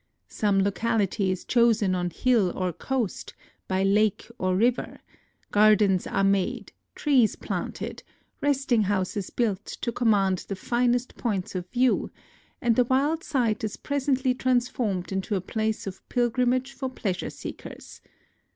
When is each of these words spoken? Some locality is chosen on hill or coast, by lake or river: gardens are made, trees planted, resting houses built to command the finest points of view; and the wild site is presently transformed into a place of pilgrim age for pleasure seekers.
Some 0.29 0.63
locality 0.63 1.29
is 1.29 1.45
chosen 1.45 1.93
on 1.93 2.09
hill 2.09 2.51
or 2.55 2.73
coast, 2.73 3.35
by 3.67 3.83
lake 3.83 4.27
or 4.39 4.55
river: 4.55 4.97
gardens 5.51 6.07
are 6.07 6.23
made, 6.23 6.71
trees 6.95 7.35
planted, 7.35 8.01
resting 8.41 8.81
houses 8.85 9.29
built 9.29 9.63
to 9.67 9.91
command 9.91 10.45
the 10.47 10.55
finest 10.55 11.17
points 11.17 11.53
of 11.53 11.69
view; 11.69 12.09
and 12.63 12.75
the 12.75 12.85
wild 12.85 13.23
site 13.23 13.63
is 13.63 13.77
presently 13.77 14.33
transformed 14.33 15.11
into 15.11 15.35
a 15.35 15.39
place 15.39 15.85
of 15.85 16.09
pilgrim 16.09 16.53
age 16.53 16.73
for 16.73 16.89
pleasure 16.89 17.29
seekers. 17.29 18.01